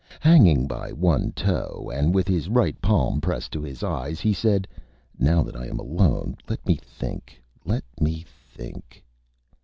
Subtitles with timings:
[0.19, 4.67] Hanging by one Toe, and with his right Palm pressed to his Eyes, he said:
[5.19, 9.03] "Now that I am Alone, let me Think, let me Think."